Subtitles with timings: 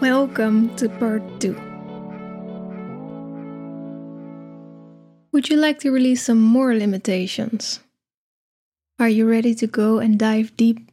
[0.00, 1.56] Welcome to part 2.
[5.32, 7.80] Would you like to release some more limitations?
[8.98, 10.90] Are you ready to go and dive deep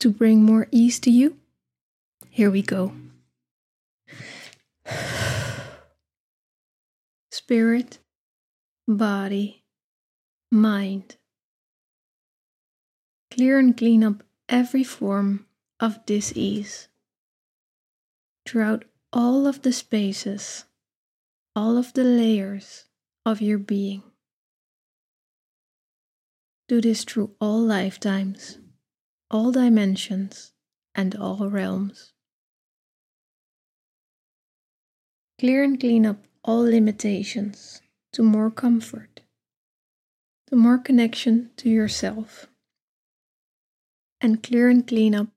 [0.00, 1.38] to bring more ease to you?
[2.28, 2.92] Here we go.
[7.32, 7.98] Spirit,
[8.86, 9.64] body,
[10.52, 11.16] mind.
[13.30, 15.46] Clear and clean up every form
[15.80, 16.89] of dis-ease
[18.50, 20.64] throughout all of the spaces,
[21.54, 22.86] all of the layers
[23.24, 24.02] of your being.
[26.66, 28.58] Do this through all lifetimes,
[29.30, 30.50] all dimensions,
[30.96, 32.12] and all realms.
[35.38, 37.80] Clear and clean up all limitations
[38.12, 39.20] to more comfort,
[40.48, 42.48] to more connection to yourself,
[44.20, 45.28] and clear and clean up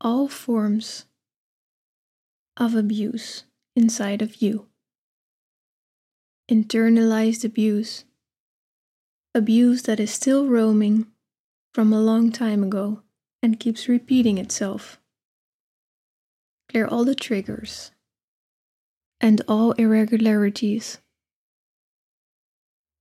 [0.00, 1.06] all forms
[2.56, 4.66] of abuse inside of you.
[6.50, 8.04] Internalized abuse,
[9.34, 11.06] abuse that is still roaming
[11.72, 13.02] from a long time ago
[13.42, 15.00] and keeps repeating itself.
[16.70, 17.90] Clear all the triggers
[19.20, 20.98] and all irregularities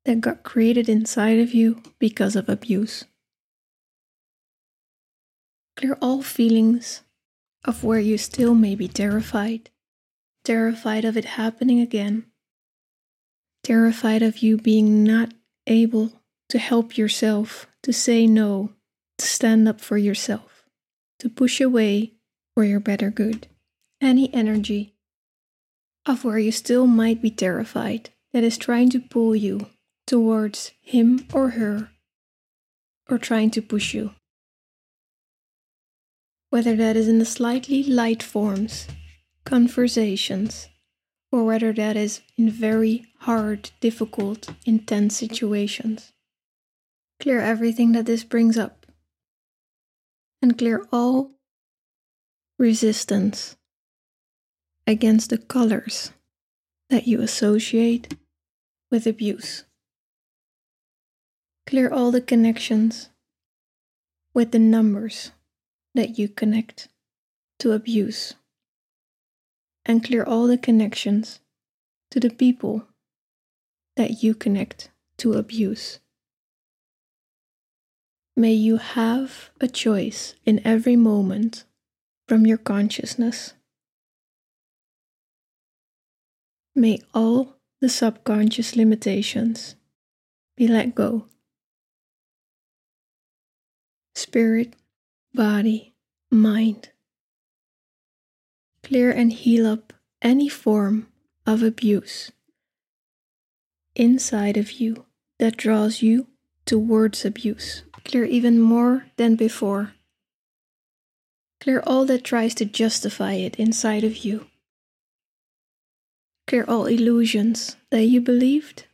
[0.05, 3.05] that got created inside of you because of abuse.
[5.77, 7.02] Clear all feelings
[7.65, 9.69] of where you still may be terrified,
[10.43, 12.25] terrified of it happening again,
[13.63, 15.33] terrified of you being not
[15.67, 18.69] able to help yourself, to say no,
[19.17, 20.65] to stand up for yourself,
[21.19, 22.13] to push away
[22.53, 23.47] for your better good.
[24.01, 24.95] Any energy
[26.05, 29.67] of where you still might be terrified that is trying to pull you
[30.05, 31.89] towards him or her
[33.09, 34.11] or trying to push you
[36.53, 38.87] whether that is in the slightly light forms,
[39.43, 40.69] conversations,
[41.31, 46.13] or whether that is in very hard, difficult, intense situations.
[47.19, 48.85] Clear everything that this brings up,
[50.43, 51.31] and clear all
[52.59, 53.57] resistance
[54.85, 56.11] against the colors
[56.91, 58.15] that you associate
[58.91, 59.63] with abuse.
[61.65, 63.09] Clear all the connections
[64.35, 65.31] with the numbers
[65.93, 66.87] that you connect
[67.59, 68.33] to abuse
[69.85, 71.39] and clear all the connections
[72.11, 72.87] to the people
[73.95, 75.99] that you connect to abuse.
[78.35, 81.65] May you have a choice in every moment
[82.27, 83.53] from your consciousness.
[86.75, 89.75] May all the subconscious limitations
[90.57, 91.27] be let go.
[94.15, 94.73] Spirit
[95.33, 95.93] body,
[96.31, 96.89] mind.
[98.83, 101.07] Clear and heal up any form
[101.45, 102.31] of abuse
[103.95, 105.05] inside of you
[105.39, 106.27] that draws you
[106.65, 107.83] towards abuse.
[108.05, 109.93] Clear even more than before.
[111.61, 114.47] Clear all that tries to justify it inside of you.
[116.47, 118.85] Clear all illusions that you believed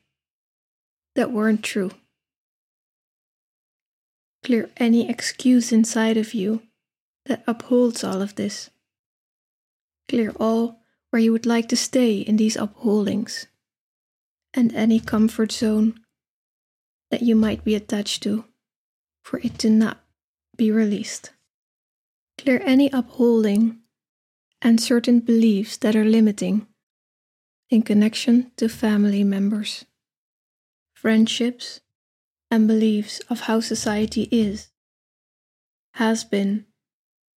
[1.16, 1.92] that weren't true.
[4.50, 6.64] Clear any excuse inside of you
[7.28, 8.72] that upholds all of this.
[10.08, 10.80] Clear all
[11.12, 13.46] where you would like to stay in these upholdings,
[14.52, 16.00] and any comfort zone
[17.12, 18.46] that you might be attached to
[19.22, 20.00] for it to not
[20.58, 21.30] be released.
[22.40, 23.82] Clear any upholding
[24.64, 26.66] and certain beliefs that are limiting
[27.70, 29.86] in connection to family members,
[30.96, 31.82] friendships,
[32.52, 34.70] and beliefs of how society is,
[35.94, 36.66] has been,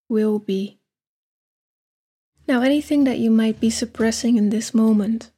[0.08, 0.80] will be.
[2.48, 5.32] Now, anything that you might be suppressing in this moment,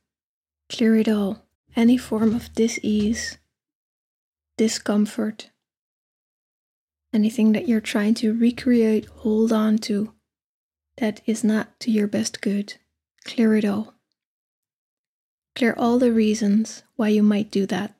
[0.69, 1.45] clear it all.
[1.75, 3.37] Any form of dis ease,
[4.57, 5.49] discomfort,
[7.11, 10.13] anything that you're trying to recreate, hold on to,
[10.97, 12.75] that is not to your best good,
[13.25, 13.95] clear it all.
[15.55, 17.95] Clear all the reasons why you might do that.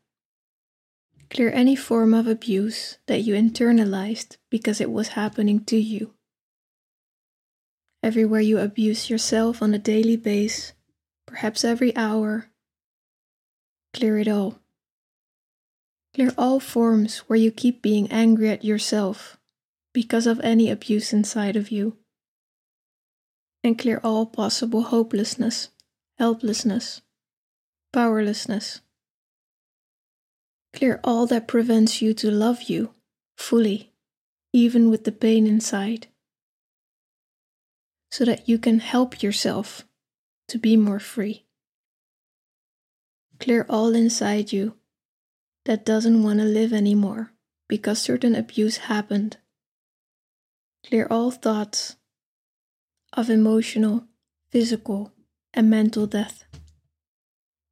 [1.33, 6.13] Clear any form of abuse that you internalized because it was happening to you.
[8.03, 10.74] Everywhere you abuse yourself on a daily basis,
[11.25, 12.51] perhaps every hour,
[13.95, 14.59] clear it all.
[16.13, 19.39] Clear all forms where you keep being angry at yourself
[19.91, 21.97] because of any abuse inside of you.
[23.63, 25.69] And clear all possible hopelessness,
[26.19, 27.01] helplessness,
[27.91, 28.81] powerlessness
[30.74, 32.94] Clear all that prevents you to love you
[33.38, 33.94] fully,
[34.52, 36.08] even with the pain inside.
[38.14, 39.88] so that you can help yourself
[40.48, 41.48] to be more free.
[43.40, 44.75] Clear all inside you
[45.66, 47.31] that doesn't want to live anymore
[47.68, 49.38] because certain abuse happened.
[50.86, 51.96] Clear all thoughts
[53.14, 54.04] of emotional,
[54.52, 55.12] physical,
[55.52, 56.46] and mental death.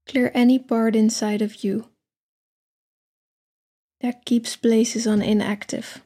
[0.08, 1.91] Clear any part inside of you
[4.02, 6.02] that keeps places on inactive,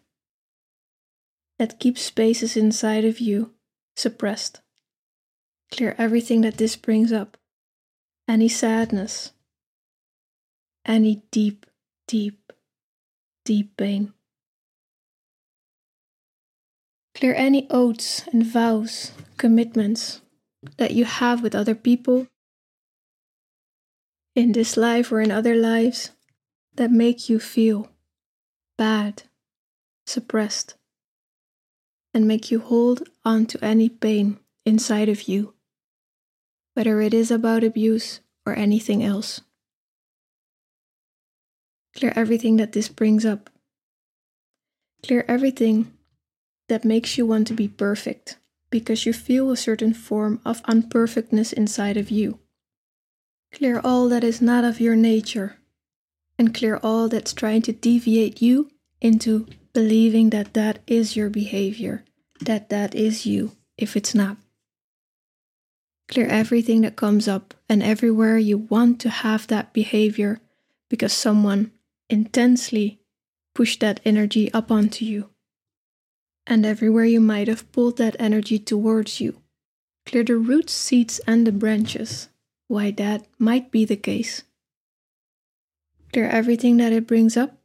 [1.58, 3.54] that keeps spaces inside of you
[3.96, 4.62] suppressed.
[5.72, 7.38] Clear everything that this brings up.
[8.28, 9.32] Any sadness,
[10.86, 11.66] any deep,
[12.08, 12.52] deep,
[13.46, 14.14] deep pain.
[17.14, 20.22] Clear any oaths and vows, commitments
[20.78, 22.28] that you have with other people.
[24.36, 26.12] In this life or in other lives
[26.75, 27.89] that make you feel
[28.77, 29.24] bad,
[30.06, 30.75] suppressed,
[32.13, 35.54] and make you hold on to any pain inside of you,
[36.74, 39.42] whether it is about abuse or anything else.
[41.95, 43.50] Clear everything that this brings up.
[45.04, 45.94] Clear everything
[46.68, 48.38] that makes you want to be perfect
[48.69, 52.39] because you feel a certain form of unperfectness inside of you.
[53.54, 55.57] Clear all that is not of your nature
[56.38, 58.70] and clear all that's trying to deviate you
[59.02, 62.04] into believing that that is your behavior,
[62.42, 64.38] that that is you if it's not.
[66.08, 70.40] Clear everything that comes up and everywhere you want to have that behavior
[70.90, 71.72] because someone
[72.10, 73.00] intensely
[73.56, 75.30] pushed that energy up onto you.
[76.46, 79.42] And everywhere you might have pulled that energy towards you.
[80.06, 82.30] Clear the roots, seeds, and the branches.
[82.68, 84.44] Why that might be the case.
[86.16, 87.58] Clear everything that it brings up,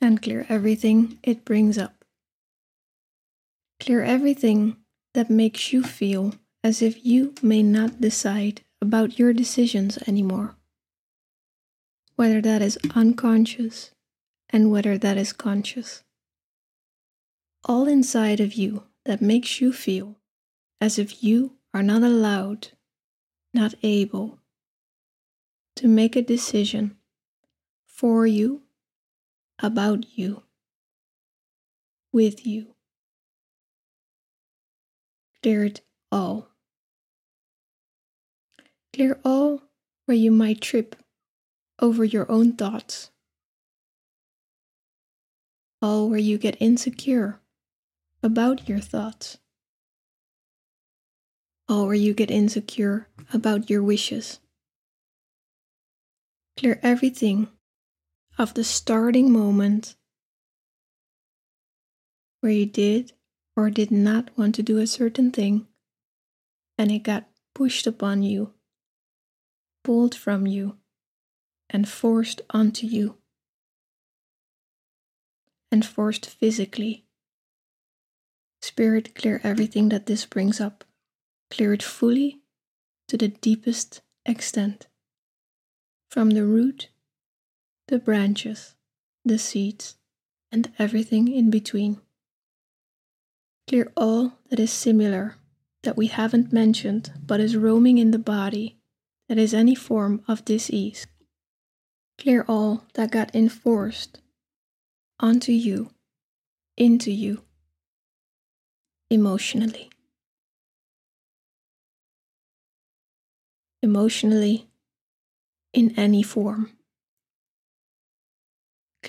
[0.00, 2.04] and clear everything it brings up.
[3.80, 4.76] Clear everything
[5.14, 10.54] that makes you feel as if you may not decide about your decisions anymore
[12.14, 13.90] whether that is unconscious
[14.50, 16.04] and whether that is conscious.
[17.64, 20.20] All inside of you that makes you feel
[20.80, 22.68] as if you are not allowed,
[23.52, 24.38] not able
[25.74, 26.96] to make a decision
[27.94, 28.60] for you,
[29.60, 30.42] about you,
[32.12, 32.74] with you.
[35.40, 35.80] Clear it
[36.10, 36.48] all.
[38.92, 39.62] Clear all
[40.06, 40.96] where you might trip
[41.80, 43.12] over your own thoughts.
[45.80, 47.38] All where you get insecure
[48.24, 49.38] about your thoughts.
[51.68, 54.40] All where you get insecure about your wishes.
[56.56, 57.48] Clear everything
[58.38, 59.94] of the starting moment
[62.40, 63.12] where you did
[63.56, 65.66] or did not want to do a certain thing
[66.76, 68.52] and it got pushed upon you,
[69.84, 70.76] pulled from you
[71.70, 73.16] and forced onto you,
[75.70, 77.04] and forced physically.
[78.60, 80.84] Spirit, clear everything that this brings up,
[81.50, 82.40] clear it fully
[83.08, 84.86] to the deepest extent,
[86.10, 86.88] from the root,
[87.88, 88.74] the branches,
[89.24, 89.96] the seeds,
[90.50, 92.00] and everything in between.
[93.68, 95.36] Clear all that is similar,
[95.82, 98.78] that we haven't mentioned, but is roaming in the body,
[99.28, 101.06] that is any form of disease.
[102.18, 104.20] Clear all that got enforced
[105.18, 105.90] onto you,
[106.76, 107.42] into you,
[109.10, 109.90] emotionally.
[113.82, 114.66] Emotionally,
[115.72, 116.70] in any form.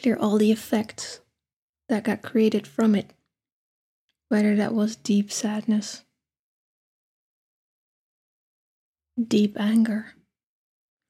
[0.05, 1.21] Clear all the effects
[1.89, 3.11] that got created from it,
[4.29, 6.03] whether that was deep sadness,
[9.19, 10.13] deep anger,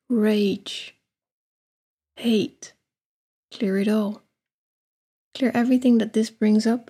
[0.09, 0.95] rage,
[2.15, 2.71] hate.
[3.51, 4.21] Clear it all.
[5.33, 6.89] Clear everything that this brings up,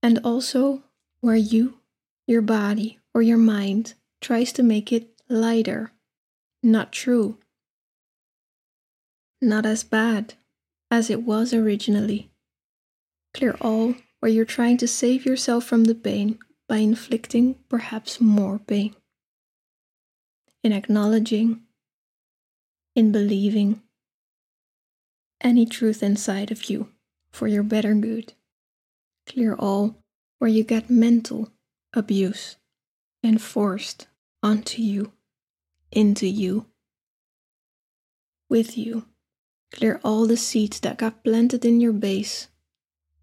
[0.00, 0.84] and also
[1.22, 1.80] where you,
[2.28, 5.90] your body, or your mind tries to make it lighter,
[6.62, 7.38] not true,
[9.40, 10.34] not as bad
[10.92, 12.30] as it was originally.
[13.32, 18.58] Clear all where you're trying to save yourself from the pain by inflicting perhaps more
[18.58, 18.94] pain.
[20.62, 21.62] In acknowledging,
[22.94, 23.80] in believing,
[25.40, 26.88] any truth inside of you
[27.32, 28.34] for your better good.
[29.26, 29.96] Clear all
[30.38, 31.50] where you get mental
[31.94, 32.56] abuse
[33.24, 34.08] enforced
[34.42, 35.12] onto you,
[35.90, 36.66] into you,
[38.50, 39.06] with you.
[39.72, 42.48] Clear all the seeds that got planted in your base,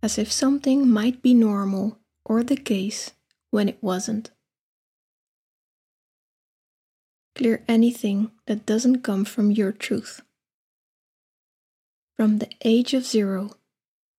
[0.02, 3.12] as if something might be normal or the case
[3.52, 4.32] when it wasn't.
[7.36, 10.22] Clear anything that doesn't come from your truth.
[12.18, 13.52] From the age of zero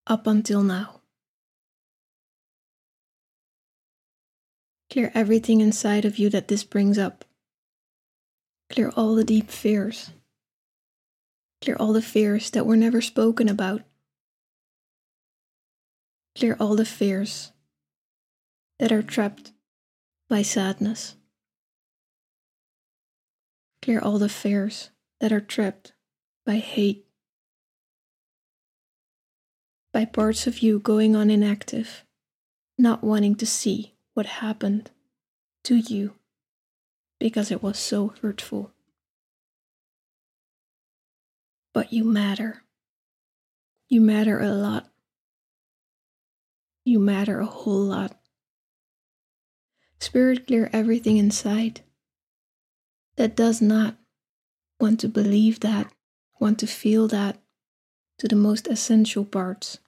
[0.06, 1.00] up until now.
[4.88, 7.25] Clear everything inside of you that this brings up.
[8.70, 10.10] Clear all the deep fears
[11.62, 13.83] Clear all the fears that were never spoken about.
[16.37, 17.52] Clear all the fears
[18.79, 19.52] that are trapped
[20.29, 21.17] by sadness.
[23.83, 24.90] Clear all the fears
[25.21, 25.93] that are trapped
[26.47, 27.05] by hate,
[29.93, 32.05] by parts of you going on inactive,
[32.79, 34.90] not wanting to see what happened
[35.64, 36.14] to you
[37.19, 38.73] because it was so hurtful.
[41.72, 42.62] But you matter.
[43.88, 44.88] You matter a lot.
[46.84, 48.16] You matter a whole lot.
[50.00, 51.82] Spirit, clear everything inside
[53.16, 53.96] that does not
[54.80, 55.92] want to believe that,
[56.40, 57.38] want to feel that
[58.18, 59.78] to the most essential parts.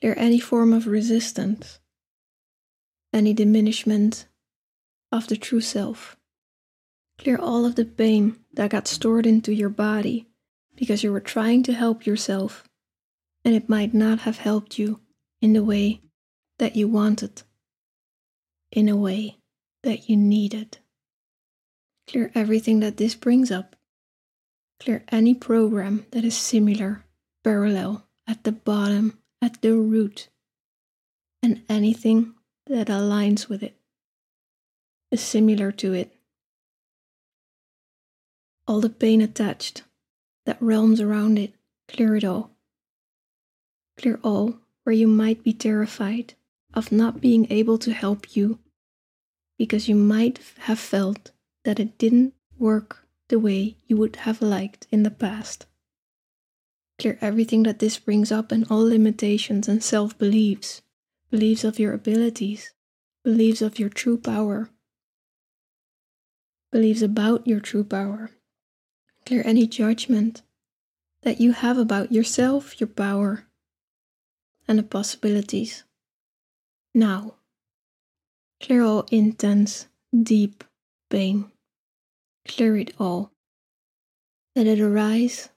[0.00, 1.80] Clear any form of resistance,
[3.12, 4.26] any diminishment
[5.10, 6.16] of the true self.
[7.18, 10.26] Clear all of the pain that got stored into your body
[10.76, 12.68] because you were trying to help yourself
[13.44, 15.00] and it might not have helped you
[15.40, 16.02] in the way
[16.58, 17.42] that you wanted,
[18.72, 19.38] in a way
[19.82, 20.78] that you needed.
[22.08, 23.76] Clear everything that this brings up.
[24.80, 27.04] Clear any program that is similar,
[27.44, 30.28] parallel, at the bottom, at the root,
[31.42, 32.34] and anything
[32.66, 33.76] that aligns with it,
[35.12, 36.15] is similar to it.
[38.68, 39.84] All the pain attached,
[40.44, 41.54] that realms around it,
[41.88, 42.50] clear it all.
[43.96, 46.34] Clear all where you might be terrified
[46.74, 48.58] of not being able to help you
[49.58, 51.30] because you might have felt
[51.64, 55.66] that it didn't work the way you would have liked in the past.
[56.98, 60.82] Clear everything that this brings up and all limitations and self beliefs,
[61.30, 62.72] beliefs of your abilities,
[63.24, 64.70] beliefs of your true power,
[66.70, 68.30] beliefs about your true power.
[69.26, 70.42] Clear any judgment
[71.22, 73.46] that you have about yourself, your power,
[74.66, 75.84] and the possibilities.
[76.94, 77.34] Now,
[78.62, 79.88] clear all intense,
[80.22, 80.64] deep
[81.10, 81.50] pain
[82.46, 83.32] clear it all.
[84.54, 85.50] Let it arise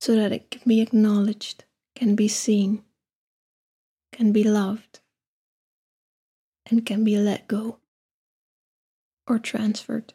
[0.00, 1.64] so that it can be acknowledged,
[1.94, 2.82] can be seen,
[4.12, 5.00] can be loved,
[6.66, 7.78] and can be let go
[9.26, 10.14] or transferred.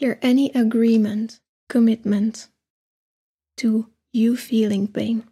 [0.00, 2.48] Clear any agreement, commitment
[3.58, 5.24] to you feeling pain,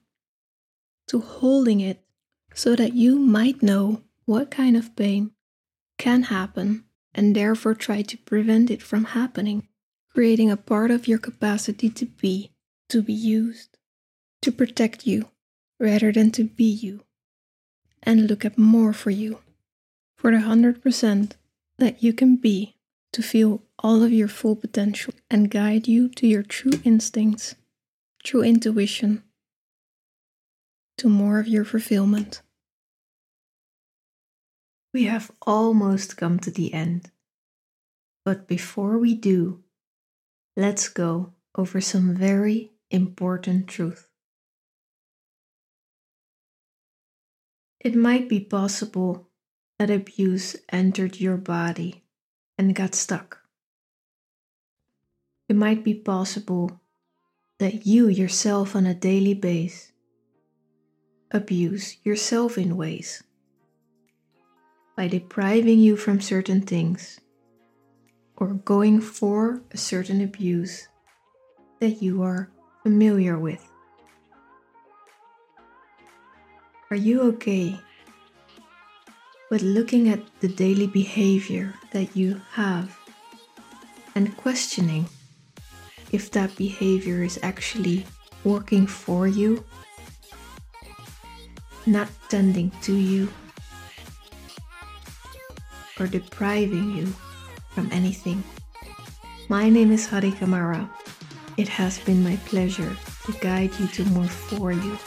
[1.06, 2.04] to holding it
[2.52, 5.30] so that you might know what kind of pain
[5.96, 6.84] can happen
[7.14, 9.66] and therefore try to prevent it from happening,
[10.12, 12.52] creating a part of your capacity to be,
[12.90, 13.78] to be used,
[14.42, 15.30] to protect you
[15.80, 17.04] rather than to be you,
[18.02, 19.38] and look at more for you,
[20.18, 21.32] for the 100%
[21.78, 22.76] that you can be
[23.14, 27.54] to feel all of your full potential and guide you to your true instincts,
[28.24, 29.22] true intuition,
[30.96, 32.42] to more of your fulfillment.
[34.92, 37.10] We have almost come to the end.
[38.24, 39.62] But before we do,
[40.56, 44.08] let's go over some very important truth.
[47.80, 49.28] It might be possible
[49.78, 52.02] that abuse entered your body
[52.58, 53.37] and got stuck.
[55.48, 56.80] It might be possible
[57.58, 59.92] that you yourself on a daily basis
[61.30, 63.22] abuse yourself in ways
[64.96, 67.20] by depriving you from certain things
[68.36, 70.88] or going for a certain abuse
[71.80, 72.50] that you are
[72.82, 73.62] familiar with.
[76.90, 77.78] Are you okay
[79.50, 82.98] with looking at the daily behavior that you have
[84.14, 85.08] and questioning
[86.12, 88.06] if that behavior is actually
[88.44, 89.64] working for you,
[91.86, 93.28] not tending to you?
[96.00, 97.06] or depriving you
[97.70, 98.42] from anything.
[99.48, 100.88] My name is Hari Kamara.
[101.56, 102.96] It has been my pleasure
[103.26, 104.98] to guide you to more for you.